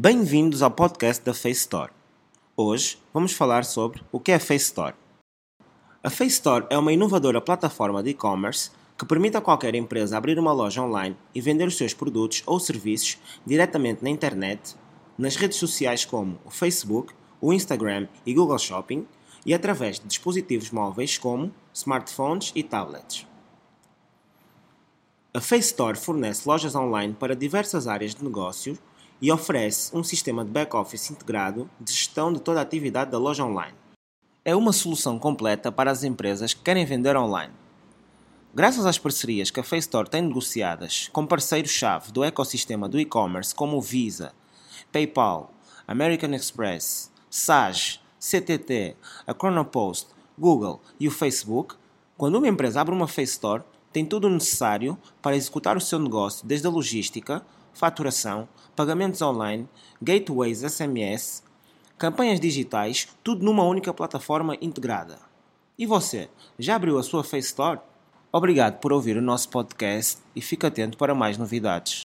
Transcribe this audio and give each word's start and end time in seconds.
Bem-vindos 0.00 0.62
ao 0.62 0.70
podcast 0.70 1.24
da 1.24 1.34
Face 1.34 1.62
Store. 1.62 1.90
Hoje 2.56 2.96
vamos 3.12 3.32
falar 3.32 3.64
sobre 3.64 4.00
o 4.12 4.20
que 4.20 4.30
é 4.30 4.36
a 4.36 4.38
Face 4.38 4.66
Store. 4.66 4.94
A 6.04 6.08
Face 6.08 6.34
Store 6.34 6.64
é 6.70 6.78
uma 6.78 6.92
inovadora 6.92 7.40
plataforma 7.40 8.00
de 8.00 8.10
e-commerce 8.10 8.70
que 8.96 9.04
permite 9.04 9.36
a 9.36 9.40
qualquer 9.40 9.74
empresa 9.74 10.16
abrir 10.16 10.38
uma 10.38 10.52
loja 10.52 10.84
online 10.84 11.16
e 11.34 11.40
vender 11.40 11.66
os 11.66 11.76
seus 11.76 11.94
produtos 11.94 12.44
ou 12.46 12.60
serviços 12.60 13.18
diretamente 13.44 14.04
na 14.04 14.08
internet, 14.08 14.76
nas 15.18 15.34
redes 15.34 15.58
sociais 15.58 16.04
como 16.04 16.38
o 16.44 16.50
Facebook, 16.50 17.12
o 17.40 17.52
Instagram 17.52 18.06
e 18.24 18.32
Google 18.32 18.56
Shopping 18.56 19.04
e 19.44 19.52
através 19.52 19.98
de 19.98 20.06
dispositivos 20.06 20.70
móveis 20.70 21.18
como 21.18 21.52
smartphones 21.74 22.52
e 22.54 22.62
tablets. 22.62 23.26
A 25.34 25.40
Face 25.40 25.70
Store 25.70 25.98
fornece 25.98 26.48
lojas 26.48 26.76
online 26.76 27.16
para 27.18 27.34
diversas 27.34 27.88
áreas 27.88 28.14
de 28.14 28.22
negócio 28.22 28.78
e 29.20 29.32
oferece 29.32 29.96
um 29.96 30.02
sistema 30.02 30.44
de 30.44 30.50
back-office 30.50 31.10
integrado 31.10 31.68
de 31.80 31.92
gestão 31.92 32.32
de 32.32 32.40
toda 32.40 32.60
a 32.60 32.62
atividade 32.62 33.10
da 33.10 33.18
loja 33.18 33.44
online. 33.44 33.76
É 34.44 34.54
uma 34.54 34.72
solução 34.72 35.18
completa 35.18 35.70
para 35.70 35.90
as 35.90 36.04
empresas 36.04 36.54
que 36.54 36.62
querem 36.62 36.84
vender 36.84 37.16
online. 37.16 37.52
Graças 38.54 38.86
às 38.86 38.98
parcerias 38.98 39.50
que 39.50 39.60
a 39.60 39.62
Face 39.62 39.86
Store 39.86 40.08
tem 40.08 40.22
negociadas 40.22 41.08
com 41.12 41.26
parceiros-chave 41.26 42.10
do 42.12 42.24
ecossistema 42.24 42.88
do 42.88 42.98
e-commerce 42.98 43.54
como 43.54 43.80
Visa, 43.80 44.32
PayPal, 44.90 45.52
American 45.86 46.34
Express, 46.34 47.12
Sage, 47.30 48.00
CTT, 48.18 48.96
a 49.26 49.34
Chronopost, 49.34 50.08
Google 50.38 50.80
e 50.98 51.06
o 51.06 51.10
Facebook, 51.10 51.76
quando 52.16 52.36
uma 52.36 52.48
empresa 52.48 52.80
abre 52.80 52.94
uma 52.94 53.06
Face 53.06 53.32
Store, 53.32 53.62
tem 53.92 54.04
tudo 54.04 54.26
o 54.26 54.30
necessário 54.30 54.98
para 55.22 55.36
executar 55.36 55.76
o 55.76 55.80
seu 55.80 55.98
negócio 55.98 56.46
desde 56.46 56.66
a 56.66 56.70
logística, 56.70 57.44
faturação, 57.72 58.48
pagamentos 58.74 59.22
online, 59.22 59.68
gateways 60.00 60.60
SMS, 60.60 61.42
campanhas 61.96 62.40
digitais, 62.40 63.08
tudo 63.22 63.44
numa 63.44 63.64
única 63.64 63.92
plataforma 63.92 64.56
integrada. 64.60 65.18
E 65.78 65.86
você, 65.86 66.28
já 66.58 66.76
abriu 66.76 66.98
a 66.98 67.02
sua 67.02 67.22
Face 67.22 67.48
Store? 67.48 67.80
Obrigado 68.32 68.78
por 68.80 68.92
ouvir 68.92 69.16
o 69.16 69.22
nosso 69.22 69.48
podcast 69.48 70.20
e 70.34 70.40
fique 70.40 70.66
atento 70.66 70.98
para 70.98 71.14
mais 71.14 71.38
novidades. 71.38 72.07